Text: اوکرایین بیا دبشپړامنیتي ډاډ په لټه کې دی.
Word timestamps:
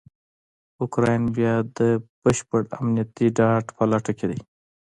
اوکرایین 0.81 1.23
بیا 1.35 1.53
دبشپړامنیتي 1.77 3.27
ډاډ 3.37 3.65
په 3.75 3.83
لټه 3.91 4.13
کې 4.17 4.25
دی. 4.31 4.39